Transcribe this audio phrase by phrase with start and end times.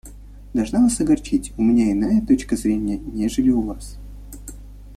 [0.55, 3.99] Должна Вас огорчить, у меня иная точка зрения, нежели у Вас.